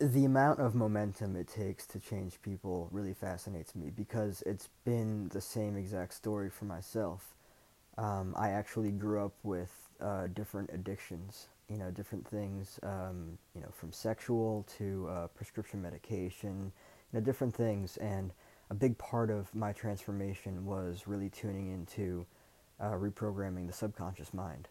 [0.00, 5.28] the amount of momentum it takes to change people really fascinates me because it's been
[5.28, 7.34] the same exact story for myself.
[7.98, 13.60] Um, I actually grew up with uh, different addictions, you know, different things, um, you
[13.60, 16.72] know, from sexual to uh, prescription medication,
[17.12, 17.98] you know, different things.
[17.98, 18.32] And
[18.70, 22.24] a big part of my transformation was really tuning into
[22.80, 24.66] uh, reprogramming the subconscious mind.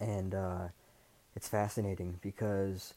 [0.00, 0.68] And uh,
[1.36, 2.94] it's fascinating because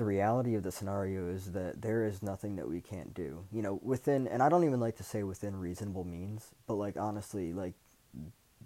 [0.00, 3.44] the reality of the scenario is that there is nothing that we can't do.
[3.52, 6.96] You know, within, and I don't even like to say within reasonable means, but like
[6.96, 7.74] honestly, like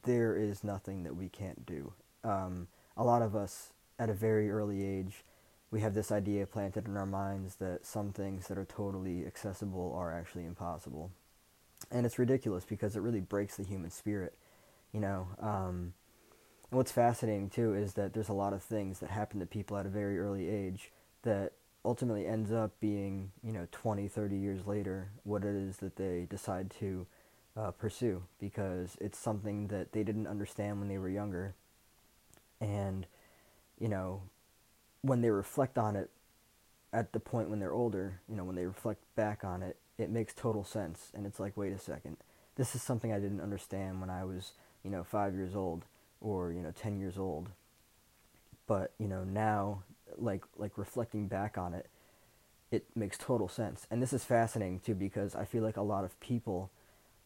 [0.05, 1.93] there is nothing that we can't do.
[2.23, 5.25] Um, a lot of us at a very early age,
[5.73, 9.93] we have this idea planted in our minds that some things that are totally accessible
[9.99, 11.11] are actually impossible.
[11.91, 14.39] And it's ridiculous because it really breaks the human spirit,
[14.93, 15.27] you know.
[15.41, 15.95] Um,
[16.71, 19.77] and what's fascinating too is that there's a lot of things that happen to people
[19.77, 20.93] at a very early age
[21.25, 21.53] that
[21.85, 26.27] ultimately ends up being, you know, 20, 30 years later, what it is that they
[26.31, 27.07] decide to
[27.57, 31.55] uh, pursue because it's something that they didn't understand when they were younger.
[32.61, 33.07] And,
[33.79, 34.23] you know,
[35.03, 36.11] when they reflect on it
[36.93, 40.11] at the point when they're older, you know, when they reflect back on it, it
[40.11, 41.11] makes total sense.
[41.15, 42.17] And it's like, wait a second,
[42.57, 45.85] this is something I didn't understand when I was, you know, five years old
[46.21, 47.51] or, you know, 10 years old.
[48.67, 49.83] But, you know, now
[50.19, 51.89] like like reflecting back on it,
[52.71, 53.87] it makes total sense.
[53.91, 56.71] And this is fascinating too because I feel like a lot of people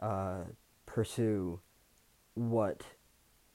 [0.01, 0.45] uh,
[0.87, 1.61] pursue
[2.35, 2.83] what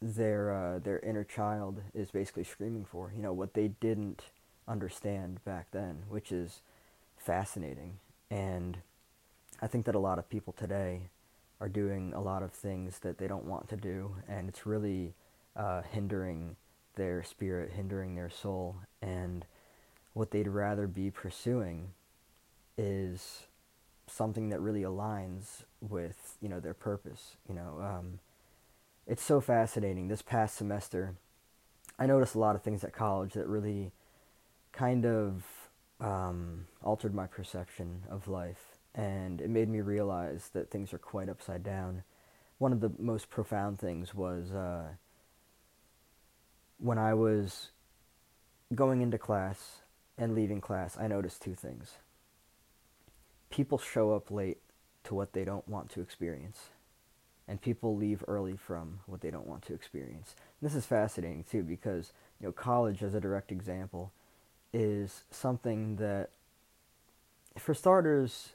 [0.01, 3.11] their uh, their inner child is basically screaming for.
[3.15, 4.23] You know what they didn't
[4.67, 6.61] understand back then, which is
[7.17, 7.99] fascinating.
[8.29, 8.79] And
[9.61, 11.09] I think that a lot of people today
[11.61, 15.13] are doing a lot of things that they don't want to do, and it's really
[15.55, 16.55] uh, hindering
[16.95, 19.45] their spirit, hindering their soul, and
[20.13, 21.89] what they'd rather be pursuing
[22.77, 23.47] is
[24.07, 27.37] something that really aligns with you know their purpose.
[27.47, 28.19] You know, um,
[29.07, 30.07] it's so fascinating.
[30.07, 31.15] This past semester,
[31.97, 33.91] I noticed a lot of things at college that really
[34.71, 35.43] kind of
[35.99, 41.29] um, altered my perception of life, and it made me realize that things are quite
[41.29, 42.03] upside down.
[42.59, 44.51] One of the most profound things was.
[44.51, 44.89] Uh,
[46.83, 47.69] when I was
[48.75, 49.79] going into class
[50.17, 51.93] and leaving class, I noticed two things.
[53.49, 54.57] People show up late
[55.05, 56.69] to what they don't want to experience,
[57.47, 60.35] and people leave early from what they don't want to experience.
[60.59, 62.11] And this is fascinating too because
[62.41, 64.11] you know college, as a direct example,
[64.73, 66.31] is something that,
[67.57, 68.49] for starters,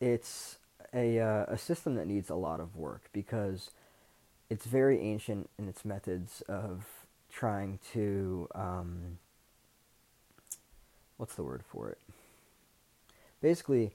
[0.00, 0.56] it's
[0.94, 3.72] a uh, a system that needs a lot of work because
[4.48, 6.97] it's very ancient in its methods of
[7.38, 9.16] trying to um,
[11.18, 11.98] what's the word for it?
[13.40, 13.92] Basically,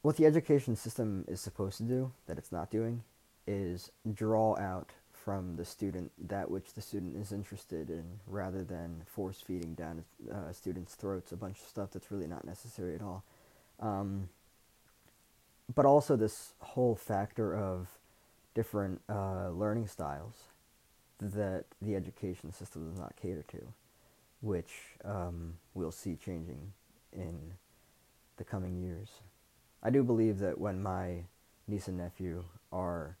[0.00, 3.02] what the education system is supposed to do that it's not doing
[3.46, 9.02] is draw out from the student that which the student is interested in rather than
[9.06, 10.02] force feeding down
[10.32, 13.22] uh, students' throats a bunch of stuff that's really not necessary at all.
[13.80, 14.30] Um,
[15.74, 17.98] but also this whole factor of
[18.54, 20.51] different uh, learning styles
[21.22, 23.72] that the education system does not cater to,
[24.40, 24.72] which
[25.04, 26.72] um, we'll see changing
[27.12, 27.52] in
[28.36, 29.10] the coming years.
[29.82, 31.24] I do believe that when my
[31.68, 33.16] niece and nephew are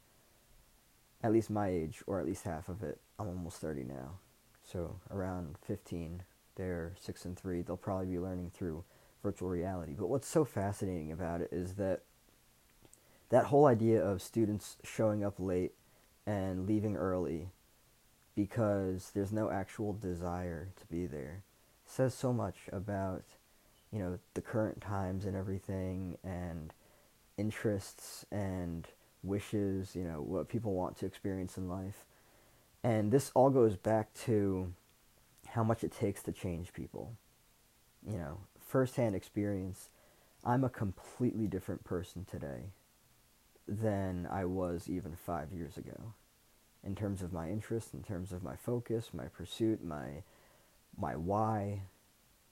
[1.22, 4.18] at least my age, or at least half of it, I'm almost 30 now.
[4.64, 6.22] So around 15,
[6.56, 8.84] they're 6 and 3, they'll probably be learning through
[9.22, 9.94] virtual reality.
[9.96, 12.00] But what's so fascinating about it is that
[13.30, 15.72] that whole idea of students showing up late
[16.26, 17.48] and leaving early
[18.34, 21.42] because there's no actual desire to be there.
[21.84, 23.24] It says so much about,
[23.92, 26.72] you know, the current times and everything and
[27.36, 28.86] interests and
[29.22, 32.04] wishes, you know, what people want to experience in life.
[32.82, 34.72] And this all goes back to
[35.48, 37.14] how much it takes to change people.
[38.06, 39.90] You know, firsthand experience,
[40.44, 42.70] I'm a completely different person today
[43.68, 46.14] than I was even five years ago
[46.84, 50.22] in terms of my interest, in terms of my focus, my pursuit, my
[50.98, 51.82] my why.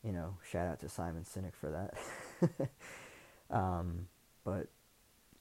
[0.02, 1.70] You know, shout out to Simon Sinek for
[2.40, 2.70] that.
[3.54, 4.06] um,
[4.44, 4.68] but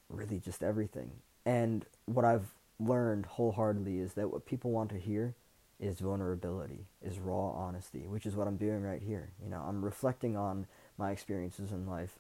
[0.09, 1.11] really, just everything.
[1.45, 2.47] And what I've
[2.79, 5.35] learned wholeheartedly is that what people want to hear
[5.79, 9.29] is vulnerability, is raw honesty, which is what I'm doing right here.
[9.41, 12.19] You know, I'm reflecting on my experiences in life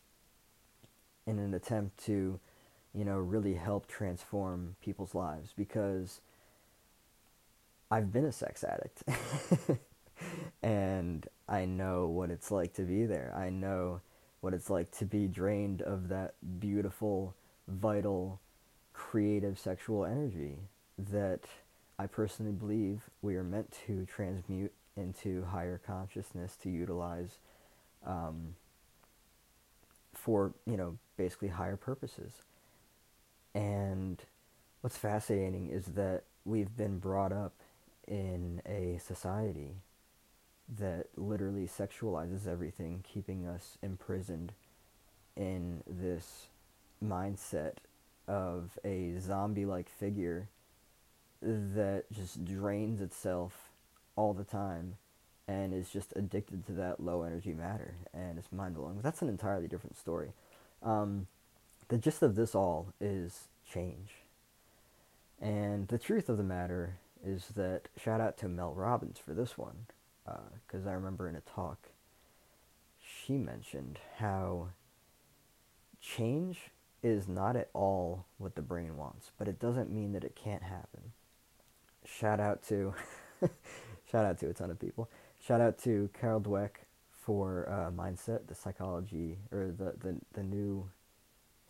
[1.27, 2.39] in an attempt to,
[2.93, 6.21] you know, really help transform people's lives because
[7.91, 9.03] I've been a sex addict.
[10.63, 13.33] and I know what it's like to be there.
[13.35, 14.01] I know
[14.41, 17.35] what it's like to be drained of that beautiful,
[17.67, 18.39] vital,
[18.93, 20.57] creative sexual energy
[20.97, 21.41] that
[21.97, 27.39] I personally believe we are meant to transmute into higher consciousness to utilize
[28.05, 28.55] um,
[30.13, 32.43] for, you know, basically higher purposes.
[33.55, 34.21] And
[34.81, 37.53] what's fascinating is that we've been brought up
[38.09, 39.75] in a society
[40.77, 44.51] that literally sexualizes everything, keeping us imprisoned
[45.35, 46.47] in this
[47.03, 47.75] mindset
[48.27, 50.47] of a zombie like figure
[51.41, 53.69] that just drains itself
[54.15, 54.95] all the time
[55.47, 58.95] and is just addicted to that low energy matter and it's mind blowing.
[58.95, 60.33] But that's an entirely different story.
[60.83, 61.27] Um,
[61.87, 64.09] the gist of this all is change.
[65.41, 69.57] And the truth of the matter is that shout out to Mel Robbins for this
[69.57, 69.85] one
[70.67, 71.89] because uh, I remember in a talk
[73.01, 74.69] she mentioned how
[76.01, 76.71] change
[77.01, 80.63] is not at all what the brain wants, but it doesn't mean that it can't
[80.63, 81.13] happen.
[82.05, 82.93] Shout out to
[84.11, 85.09] shout out to a ton of people.
[85.39, 86.71] Shout out to Carol Dweck
[87.11, 90.89] for uh, mindset, the psychology or the the, the new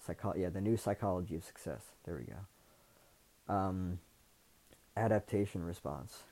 [0.06, 1.84] psycho yeah the new psychology of success.
[2.06, 3.54] There we go.
[3.54, 4.00] Um,
[5.00, 6.24] adaptation response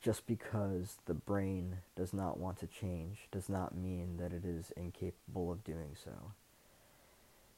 [0.00, 4.70] just because the brain does not want to change does not mean that it is
[4.76, 6.32] incapable of doing so.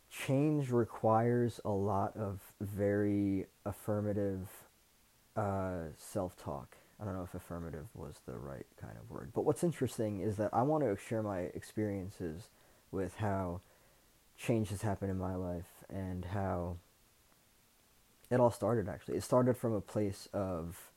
[0.09, 4.49] Change requires a lot of very affirmative
[5.37, 6.77] uh, self talk.
[7.01, 9.33] I don't know if affirmative was the right kind of word.
[9.35, 12.49] But what's interesting is that I want to share my experiences
[12.93, 13.61] with how
[14.39, 16.77] change has happened in my life and how
[18.31, 19.17] it all started actually.
[19.17, 20.91] It started from a place of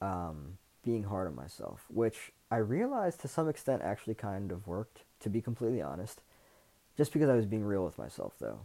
[0.00, 5.02] um, being hard on myself, which I realized to some extent actually kind of worked,
[5.20, 6.20] to be completely honest.
[6.96, 8.60] Just because I was being real with myself, though.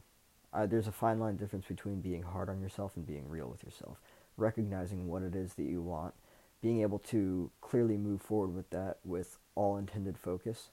[0.68, 3.98] There's a fine line difference between being hard on yourself and being real with yourself.
[4.38, 6.14] Recognizing what it is that you want,
[6.62, 10.70] being able to clearly move forward with that with all intended focus.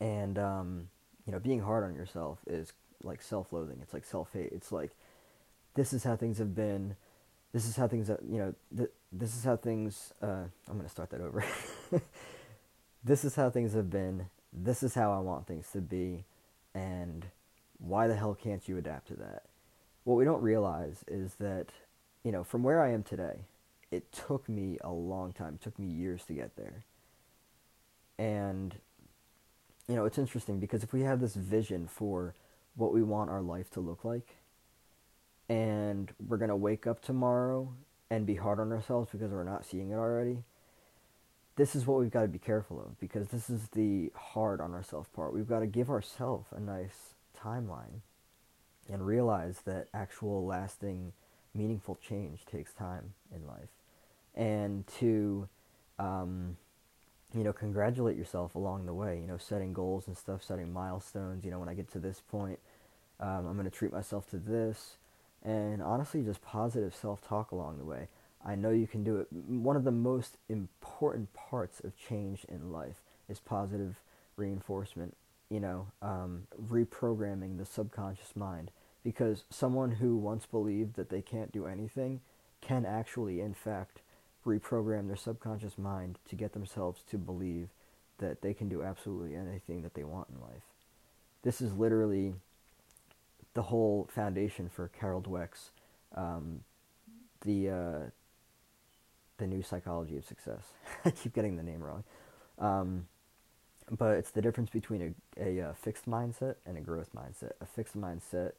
[0.00, 0.88] And, um,
[1.26, 2.72] you know, being hard on yourself is
[3.02, 3.78] like self loathing.
[3.82, 4.52] It's like self hate.
[4.52, 4.92] It's like,
[5.76, 6.96] this is how things have been.
[7.52, 10.88] This is how things you know th- this is how things uh, i'm going to
[10.88, 11.44] start that over.
[13.06, 14.26] This is how things have been.
[14.52, 16.24] This is how i want things to be.
[16.74, 17.26] And
[17.78, 19.44] why the hell can't you adapt to that?
[20.02, 21.68] What we don't realize is that
[22.24, 23.44] you know from where i am today
[23.92, 25.54] it took me a long time.
[25.54, 26.84] It took me years to get there.
[28.18, 28.74] And
[29.88, 32.34] you know it's interesting because if we have this vision for
[32.74, 34.34] what we want our life to look like
[35.48, 37.72] and we're going to wake up tomorrow
[38.10, 40.42] and be hard on ourselves because we're not seeing it already,
[41.56, 44.74] this is what we've got to be careful of because this is the hard on
[44.74, 45.32] ourselves part.
[45.32, 48.00] We've got to give ourselves a nice timeline
[48.92, 51.12] and realize that actual lasting,
[51.54, 53.70] meaningful change takes time in life.
[54.34, 55.48] And to,
[55.98, 56.56] um,
[57.34, 61.44] you know, congratulate yourself along the way, you know, setting goals and stuff, setting milestones.
[61.44, 62.58] You know, when I get to this point,
[63.18, 64.96] um, I'm going to treat myself to this
[65.46, 68.08] and honestly just positive self-talk along the way.
[68.44, 69.28] I know you can do it.
[69.32, 74.00] One of the most important parts of change in life is positive
[74.36, 75.16] reinforcement,
[75.48, 78.70] you know, um, reprogramming the subconscious mind.
[79.02, 82.20] Because someone who once believed that they can't do anything
[82.60, 84.00] can actually, in fact,
[84.44, 87.68] reprogram their subconscious mind to get themselves to believe
[88.18, 90.62] that they can do absolutely anything that they want in life.
[91.42, 92.34] This is literally
[93.56, 95.70] the whole foundation for Carol Dweck's
[96.14, 96.60] um,
[97.44, 98.10] the uh,
[99.38, 100.62] the new psychology of success.
[101.04, 102.04] I keep getting the name wrong,
[102.58, 103.06] um,
[103.90, 107.52] but it's the difference between a, a, a uh, fixed mindset and a growth mindset.
[107.60, 108.52] A fixed mindset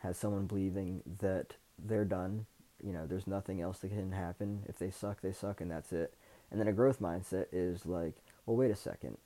[0.00, 2.46] has someone believing that they're done.
[2.84, 4.64] You know, there's nothing else that can happen.
[4.68, 6.12] If they suck, they suck, and that's it.
[6.50, 8.14] And then a growth mindset is like,
[8.46, 9.16] well, wait a second.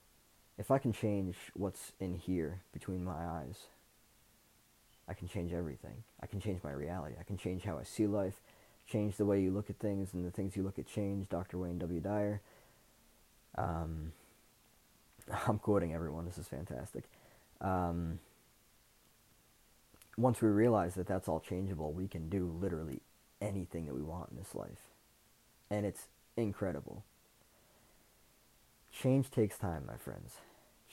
[0.59, 3.67] If I can change what's in here between my eyes,
[5.09, 6.05] I can change everything.
[6.23, 7.15] I can change my reality.
[7.19, 8.41] I can change how I see life,
[8.87, 11.29] change the way you look at things, and the things you look at change.
[11.29, 11.59] Dr.
[11.59, 12.01] Wayne W.
[12.01, 12.41] Dyer.
[13.57, 14.13] Um,
[15.49, 16.27] I'm quoting everyone.
[16.27, 17.05] This is fantastic.
[17.61, 18.21] Um,
[20.17, 23.01] once we realize that that's all changeable, we can do literally
[23.41, 24.91] anything that we want in this life.
[25.71, 27.05] And it's incredible.
[28.93, 30.35] Change takes time, my friends.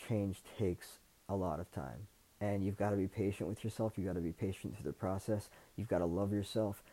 [0.08, 2.08] Change takes a lot of time
[2.42, 3.94] and you've got to be patient with yourself.
[3.96, 5.50] You've got to be patient through the process.
[5.76, 6.84] You've got to love yourself.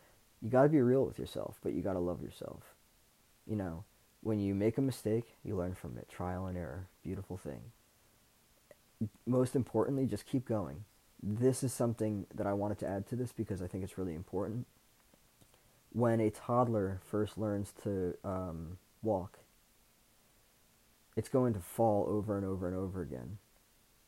[0.41, 2.75] You got to be real with yourself, but you got to love yourself.
[3.45, 3.83] You know,
[4.21, 6.07] when you make a mistake, you learn from it.
[6.09, 6.87] Trial and error.
[7.03, 7.61] Beautiful thing.
[9.25, 10.85] Most importantly, just keep going.
[11.21, 14.15] This is something that I wanted to add to this because I think it's really
[14.15, 14.65] important.
[15.91, 19.39] When a toddler first learns to um, walk,
[21.15, 23.37] it's going to fall over and over and over again.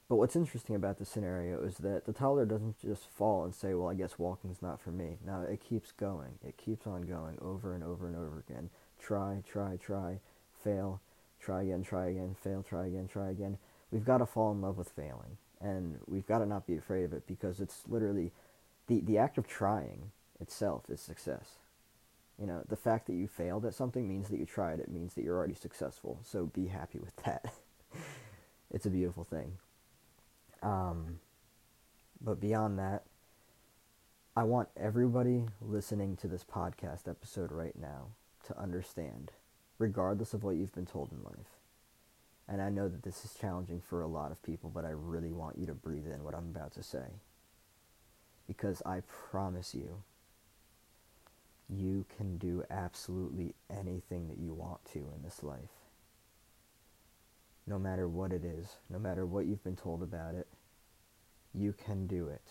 [0.07, 3.74] But what's interesting about this scenario is that the toddler doesn't just fall and say,
[3.74, 5.17] well, I guess walking's not for me.
[5.25, 6.38] No, it keeps going.
[6.47, 8.69] It keeps on going over and over and over again.
[9.00, 10.19] Try, try, try,
[10.63, 11.01] fail,
[11.39, 13.57] try again, try again, fail, try again, try again.
[13.91, 15.38] We've got to fall in love with failing.
[15.59, 18.31] And we've got to not be afraid of it because it's literally
[18.88, 21.57] the, the act of trying itself is success.
[22.39, 24.79] You know, the fact that you failed at something means that you tried.
[24.79, 26.19] It means that you're already successful.
[26.24, 27.55] So be happy with that.
[28.71, 29.53] it's a beautiful thing.
[30.65, 31.19] Um,
[32.19, 33.03] but beyond that,
[34.36, 38.07] I want everybody listening to this podcast episode right now
[38.48, 39.31] to understand,
[39.77, 41.60] regardless of what you've been told in life.
[42.48, 45.31] And I know that this is challenging for a lot of people, but I really
[45.31, 47.05] want you to breathe in what I'm about to say.
[48.48, 50.01] Because I promise you,
[51.69, 55.86] you can do absolutely anything that you want to in this life
[57.67, 60.44] no matter what it is, no matter what you've been told about it,
[61.57, 62.41] you can do it.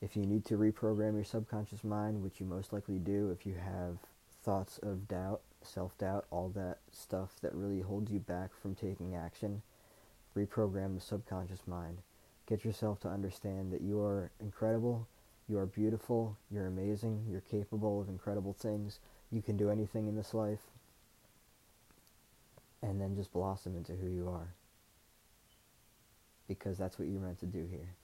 [0.00, 3.54] If you need to reprogram your subconscious mind, which you most likely do if you
[3.54, 3.98] have
[4.42, 9.14] thoughts of doubt, self doubt, all that stuff that really holds you back from taking
[9.14, 9.62] action,
[10.36, 11.98] reprogram the subconscious mind.
[12.46, 15.06] Get yourself to understand that you are incredible,
[15.48, 19.00] you are beautiful, you're amazing, you're capable of incredible things,
[19.30, 20.70] you can do anything in this life,
[22.80, 24.54] and then just blossom into who you are.
[26.48, 27.94] Because that's what you're meant to do here.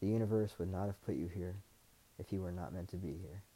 [0.00, 1.56] The universe would not have put you here
[2.18, 3.42] if you were not meant to be here.